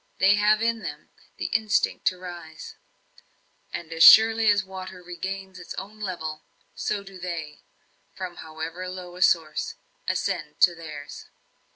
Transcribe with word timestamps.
They 0.17 0.33
have 0.33 0.63
in 0.63 0.79
them 0.79 1.09
the 1.37 1.45
instinct 1.53 2.05
to 2.07 2.17
rise; 2.17 2.73
and 3.71 3.93
as 3.93 4.01
surely 4.03 4.47
as 4.49 4.63
water 4.63 5.03
regains 5.03 5.59
its 5.59 5.75
own 5.75 5.99
level, 5.99 6.41
so 6.73 7.03
do 7.03 7.19
they, 7.19 7.59
from 8.15 8.37
however 8.37 8.89
low 8.89 9.15
a 9.15 9.21
source, 9.21 9.75
ascend 10.07 10.59
to 10.61 10.73
theirs. 10.73 11.27